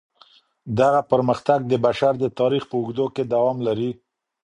[0.79, 3.91] دغه پرمختګ د بشر د تاريخ په اوږدو کي دوام لري.